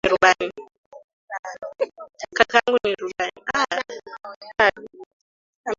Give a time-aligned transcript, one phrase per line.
[2.37, 4.87] Kaka yangu ni rubani.